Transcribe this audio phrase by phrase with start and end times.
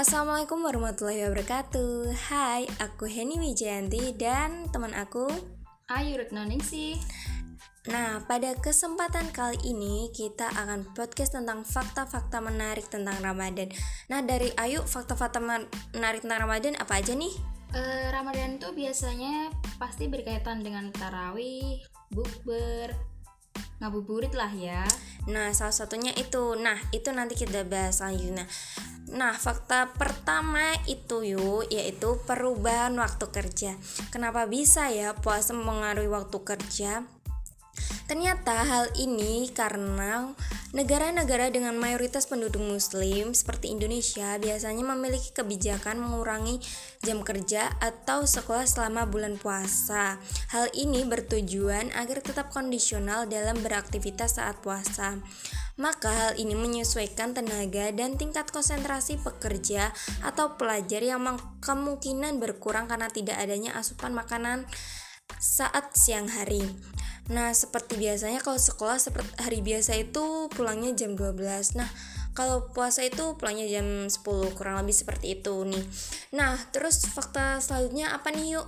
[0.00, 2.16] Assalamualaikum warahmatullahi wabarakatuh.
[2.32, 5.28] Hai, aku Heni Wijayanti dan teman aku
[5.92, 6.96] Ayu Retnoningsih
[7.92, 13.68] Nah, pada kesempatan kali ini kita akan podcast tentang fakta-fakta menarik tentang Ramadan.
[14.08, 17.36] Nah, dari Ayu, fakta-fakta menarik tentang Ramadan apa aja nih?
[17.76, 21.76] uh, Ramadan tuh biasanya pasti berkaitan dengan tarawih,
[22.08, 22.96] bukber,
[23.84, 24.88] ngabuburit lah ya.
[25.28, 26.56] Nah, salah satunya itu.
[26.56, 28.48] Nah, itu nanti kita bahas selanjutnya
[29.10, 33.74] Nah, fakta pertama itu yuk, yaitu perubahan waktu kerja.
[34.14, 37.02] Kenapa bisa ya puasa mempengaruhi waktu kerja?
[38.10, 40.34] Ternyata hal ini karena
[40.74, 46.58] negara-negara dengan mayoritas penduduk muslim seperti Indonesia biasanya memiliki kebijakan mengurangi
[47.06, 50.18] jam kerja atau sekolah selama bulan puasa.
[50.50, 55.18] Hal ini bertujuan agar tetap kondisional dalam beraktivitas saat puasa.
[55.80, 59.88] Maka hal ini menyesuaikan tenaga dan tingkat konsentrasi pekerja
[60.20, 61.24] atau pelajar yang
[61.64, 64.68] kemungkinan berkurang karena tidak adanya asupan makanan
[65.40, 66.60] saat siang hari.
[67.32, 71.78] Nah, seperti biasanya kalau sekolah seperti hari biasa itu pulangnya jam 12.
[71.80, 71.88] Nah,
[72.36, 75.84] kalau puasa itu pulangnya jam 10 kurang lebih seperti itu nih.
[76.34, 78.66] Nah, terus fakta selanjutnya apa nih yuk?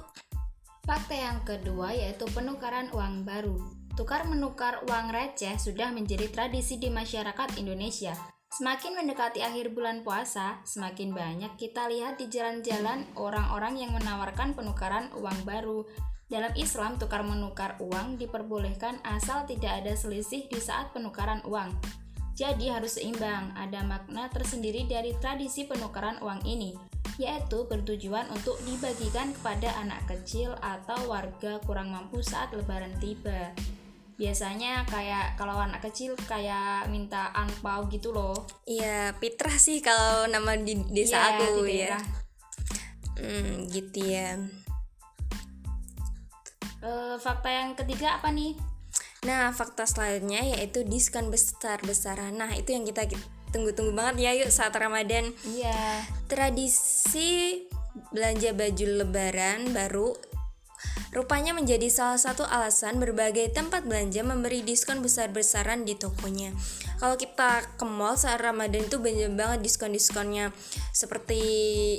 [0.82, 3.81] Fakta yang kedua yaitu penukaran uang baru.
[3.92, 8.16] Tukar menukar uang receh sudah menjadi tradisi di masyarakat Indonesia.
[8.48, 15.12] Semakin mendekati akhir bulan puasa, semakin banyak kita lihat di jalan-jalan orang-orang yang menawarkan penukaran
[15.12, 15.84] uang baru.
[16.32, 21.76] Dalam Islam, tukar menukar uang diperbolehkan asal tidak ada selisih di saat penukaran uang.
[22.32, 26.72] Jadi harus seimbang, ada makna tersendiri dari tradisi penukaran uang ini,
[27.20, 33.52] yaitu bertujuan untuk dibagikan kepada anak kecil atau warga kurang mampu saat lebaran tiba
[34.20, 38.36] biasanya kayak kalau anak kecil kayak minta angpau gitu loh.
[38.68, 41.98] Iya Pitra sih kalau nama di desa ya, aku di ya.
[43.18, 44.36] hmm, gitu ya.
[46.82, 48.58] Uh, fakta yang ketiga apa nih?
[49.22, 52.34] Nah fakta selanjutnya yaitu diskon besar-besaran.
[52.34, 53.06] Nah itu yang kita
[53.54, 55.30] tunggu-tunggu banget ya yuk saat Ramadan.
[55.46, 56.02] Iya.
[56.26, 57.62] Tradisi
[58.10, 60.16] belanja baju lebaran baru
[61.12, 66.56] Rupanya menjadi salah satu alasan berbagai tempat belanja memberi diskon besar-besaran di tokonya.
[66.96, 70.56] Kalau kita ke mall saat Ramadan itu banyak banget diskon-diskonnya.
[70.96, 71.36] Seperti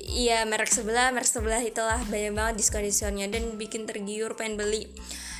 [0.10, 4.90] iya merek sebelah, merek sebelah itulah banyak banget diskon-diskonnya dan bikin tergiur pengen beli.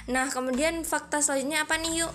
[0.06, 2.14] Nah, kemudian fakta selanjutnya apa nih yuk?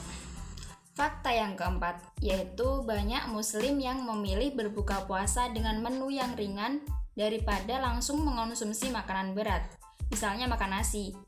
[0.95, 6.87] Fakta yang keempat, yaitu banyak muslim yang memilih berbuka puasa dengan menu yang ringan
[7.19, 9.67] daripada langsung mengonsumsi makanan berat.
[10.15, 11.19] Misalnya makan nasi.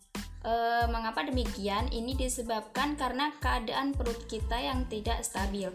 [0.40, 0.52] E,
[0.88, 1.92] mengapa demikian?
[1.92, 5.68] Ini disebabkan karena keadaan perut kita yang tidak stabil.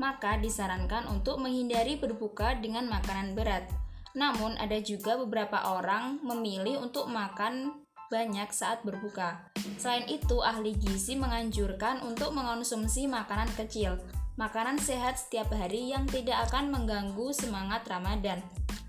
[0.00, 3.68] Maka disarankan untuk menghindari berbuka dengan makanan berat.
[4.16, 9.52] Namun ada juga beberapa orang memilih untuk makan banyak saat berbuka.
[9.76, 14.00] Selain itu, ahli gizi menganjurkan untuk mengonsumsi makanan kecil,
[14.40, 18.40] makanan sehat setiap hari yang tidak akan mengganggu semangat Ramadan.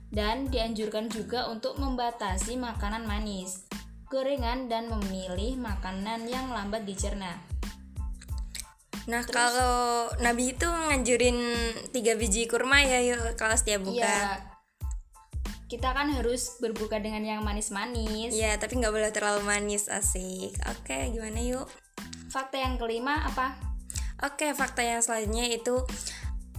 [0.08, 3.67] Dan dianjurkan juga untuk membatasi makanan manis
[4.08, 7.36] gorengan dan memilih makanan yang lambat dicerna.
[9.08, 11.40] Nah Terus, kalau Nabi itu nganjurin
[11.96, 14.04] tiga biji kurma ya yuk kalau setiap buka.
[14.04, 14.44] Iya,
[15.72, 18.36] kita kan harus berbuka dengan yang manis-manis.
[18.36, 20.56] Iya, tapi nggak boleh terlalu manis asik.
[20.72, 21.68] Oke, gimana yuk?
[22.32, 23.56] Fakta yang kelima apa?
[24.24, 25.88] Oke, fakta yang selanjutnya itu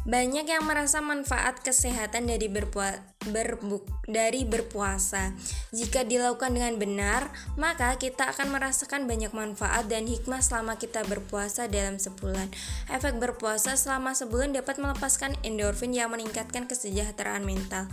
[0.08, 5.36] banyak yang merasa manfaat kesehatan dari berpuasa berbuk dari berpuasa.
[5.70, 7.28] Jika dilakukan dengan benar,
[7.60, 12.48] maka kita akan merasakan banyak manfaat dan hikmah selama kita berpuasa dalam sebulan.
[12.88, 17.86] Efek berpuasa selama sebulan dapat melepaskan endorfin yang meningkatkan kesejahteraan mental.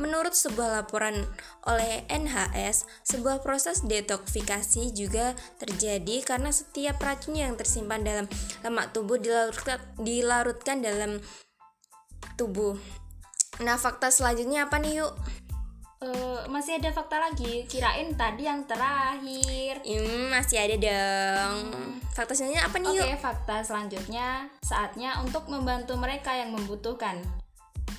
[0.00, 1.26] Menurut sebuah laporan
[1.64, 8.26] oleh NHS, sebuah proses detoksifikasi juga terjadi karena setiap racun yang tersimpan dalam
[8.66, 11.20] lemak tubuh dilarutkan, dilarutkan dalam
[12.40, 12.99] tubuh.
[13.60, 15.12] Nah, fakta selanjutnya apa nih yuk?
[16.00, 17.68] Uh, masih ada fakta lagi.
[17.68, 19.84] Kirain tadi yang terakhir.
[19.84, 21.56] Hmm, masih ada dong.
[22.16, 24.26] Fakta selanjutnya apa nih Oke, okay, fakta selanjutnya
[24.64, 27.20] saatnya untuk membantu mereka yang membutuhkan.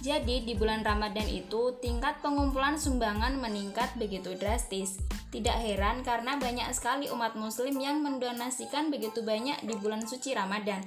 [0.02, 4.98] Jadi di bulan Ramadan itu tingkat pengumpulan sumbangan meningkat begitu drastis.
[5.30, 10.82] Tidak heran karena banyak sekali umat muslim yang mendonasikan begitu banyak di bulan suci Ramadan.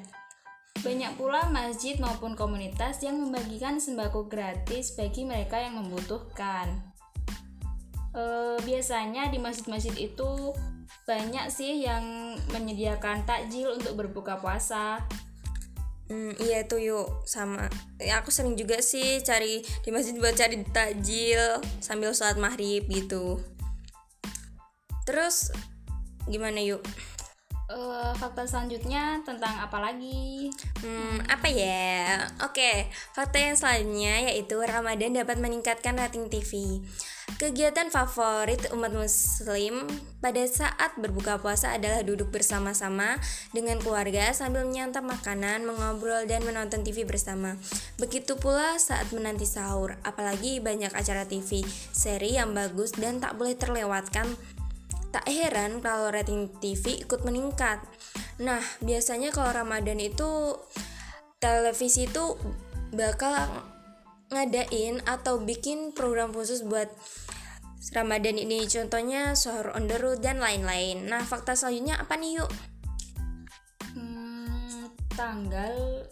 [0.83, 6.83] Banyak pula masjid maupun komunitas yang membagikan sembako gratis bagi mereka yang membutuhkan.
[8.11, 8.23] E,
[8.65, 10.51] biasanya di masjid-masjid itu
[11.05, 15.05] banyak sih yang menyediakan takjil untuk berbuka puasa.
[16.05, 17.69] Hmm, iya tuh yuk sama.
[17.97, 23.41] Ya, aku sering juga sih cari di masjid buat cari takjil sambil sholat maghrib gitu.
[25.09, 25.53] Terus
[26.29, 26.85] gimana yuk?
[27.65, 30.53] Eh, fakta selanjutnya tentang apa lagi?
[30.85, 32.21] Hmm, apa ya?
[32.45, 36.85] Oke, fakta yang selanjutnya yaitu Ramadan dapat meningkatkan rating TV.
[37.41, 39.89] Kegiatan favorit umat muslim
[40.21, 43.17] pada saat berbuka puasa adalah duduk bersama-sama
[43.57, 47.57] dengan keluarga sambil menyantap makanan, mengobrol dan menonton TV bersama.
[47.97, 51.65] Begitu pula saat menanti sahur, apalagi banyak acara TV,
[51.97, 54.37] seri yang bagus dan tak boleh terlewatkan
[55.15, 57.79] Tak heran kalau rating TV ikut meningkat.
[58.43, 60.59] Nah, biasanya kalau Ramadan itu
[61.39, 62.35] televisi itu
[62.91, 63.47] bakal
[64.35, 66.91] ngadain atau bikin program khusus buat
[67.95, 71.07] Ramadan ini contohnya Sahur on the road dan lain-lain.
[71.07, 72.51] Nah, fakta selanjutnya apa nih yuk?
[73.95, 76.11] Hmm, tanggal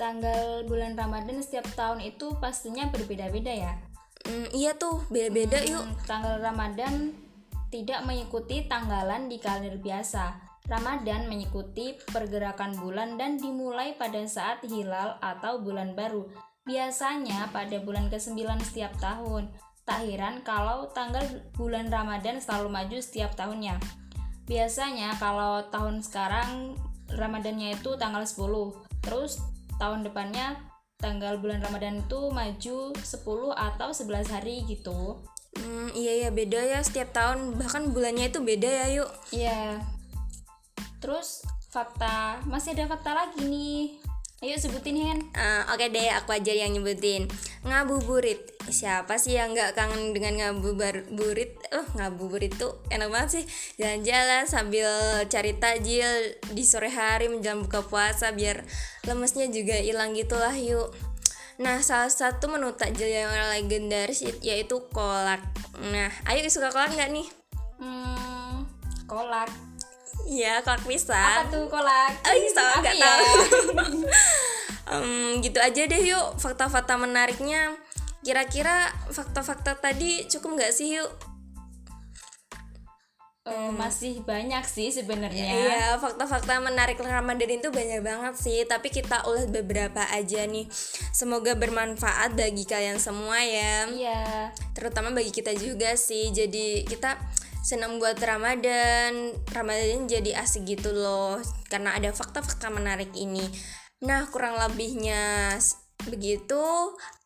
[0.00, 3.76] tanggal bulan Ramadan setiap tahun itu pastinya berbeda-beda ya.
[4.24, 5.84] Hmm, iya tuh, beda-beda yuk.
[5.84, 7.25] Hmm, tanggal Ramadan
[7.76, 10.40] tidak mengikuti tanggalan di kalender biasa.
[10.64, 16.24] Ramadan mengikuti pergerakan bulan dan dimulai pada saat hilal atau bulan baru.
[16.64, 19.52] Biasanya pada bulan ke-9 setiap tahun.
[19.84, 21.22] Tak heran kalau tanggal
[21.54, 23.76] bulan Ramadan selalu maju setiap tahunnya.
[24.48, 26.74] Biasanya kalau tahun sekarang
[27.12, 28.72] Ramadannya itu tanggal 10.
[29.04, 29.38] Terus
[29.78, 30.58] tahun depannya
[30.98, 35.22] tanggal bulan Ramadan itu maju 10 atau 11 hari gitu.
[35.56, 39.10] Hmm, iya ya beda ya setiap tahun bahkan bulannya itu beda ya yuk.
[39.32, 39.80] Iya.
[41.00, 44.06] Terus fakta masih ada fakta lagi nih.
[44.44, 45.18] Ayo sebutin Hen.
[45.32, 47.24] Uh, Oke deh, aku aja yang nyebutin
[47.64, 48.52] ngabuburit.
[48.68, 51.56] Siapa sih yang nggak kangen dengan ngabuburit?
[51.72, 53.44] Uh, ngabuburit tuh enak banget sih.
[53.80, 54.88] Jalan-jalan sambil
[55.32, 58.60] cari takjil di sore hari menjelang buka puasa biar
[59.08, 60.92] lemesnya juga hilang gitulah yuk.
[61.56, 65.40] Nah, salah satu menu takjil yang legendaris yaitu kolak.
[65.80, 67.26] Nah, ayo suka kolak nggak nih?
[67.80, 68.68] Hmm,
[69.08, 69.48] kolak.
[70.28, 71.16] Iya, kolak pisang.
[71.16, 72.12] Apa tuh kolak?
[72.28, 73.04] Oh, iya, sama nggak ya?
[73.08, 73.24] tahu.
[74.92, 77.72] um, gitu aja deh yuk fakta-fakta menariknya.
[78.20, 81.35] Kira-kira fakta-fakta tadi cukup nggak sih yuk?
[83.46, 85.46] Uh, masih banyak sih sebenarnya.
[85.46, 90.66] Iya, fakta-fakta menarik Ramadan itu banyak banget sih, tapi kita ulas beberapa aja nih.
[91.14, 93.86] Semoga bermanfaat bagi kalian semua ya.
[93.86, 94.50] Iya.
[94.74, 96.34] Terutama bagi kita juga sih.
[96.34, 97.14] Jadi kita
[97.62, 99.38] senang buat Ramadan.
[99.54, 101.38] Ramadan jadi asik gitu loh
[101.70, 103.46] karena ada fakta-fakta menarik ini.
[104.02, 105.54] Nah, kurang lebihnya
[106.10, 106.66] begitu.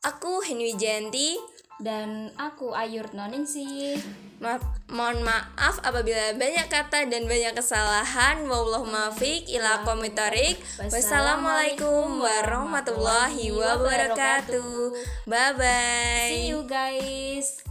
[0.04, 1.36] Aku Henry Janti
[1.80, 3.98] dan aku Ayur Noningsih.
[4.40, 8.40] Maaf, mohon maaf apabila banyak kata dan banyak kesalahan.
[8.48, 10.56] Wallahu maafik ila komitarik.
[10.80, 14.96] Wassalamualaikum warahmatullahi wabarakatuh.
[15.28, 16.28] Bye bye.
[16.32, 17.69] See you guys.